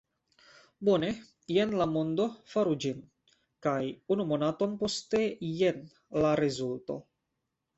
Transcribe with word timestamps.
"Bone, 0.87 1.09
jen 1.57 1.75
la 1.81 1.87
mondo, 1.91 2.25
faru 2.53 2.73
ĝin!" 2.85 3.03
kaj 3.67 3.77
unu 4.17 4.25
monaton 4.33 4.75
poste, 4.81 5.23
jen 5.63 5.85
la 6.25 6.33
rezulto! 6.45 6.99